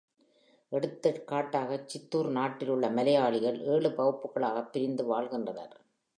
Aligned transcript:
எடுத்துக்காட்டாகச் 0.71 1.85
சித்தூர் 1.85 2.29
நாட்டிலுள்ள 2.29 2.89
மலையாளிகள் 2.89 3.59
ஏழு 3.65 3.89
வகுப்புகளாகப் 3.89 4.71
பிரிந்து 4.71 5.05
வாழ்கின்றனர். 5.05 5.75